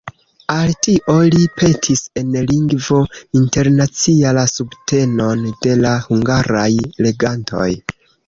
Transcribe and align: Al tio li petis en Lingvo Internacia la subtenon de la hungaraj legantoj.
Al 0.51 0.71
tio 0.85 1.15
li 1.33 1.41
petis 1.57 1.99
en 2.21 2.31
Lingvo 2.51 3.01
Internacia 3.41 4.31
la 4.39 4.47
subtenon 4.53 5.45
de 5.67 5.77
la 5.85 5.93
hungaraj 6.09 6.67
legantoj. 7.09 7.71